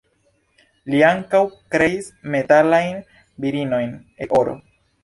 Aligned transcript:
Li 0.93 1.01
ankaŭ 1.09 1.41
kreis 1.75 2.09
metalajn 2.37 2.99
virinojn 3.47 3.97
el 4.27 4.37
oro. 4.43 4.63